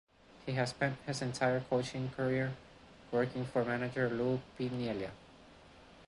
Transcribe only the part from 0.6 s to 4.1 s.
spent his entire coaching career working for manager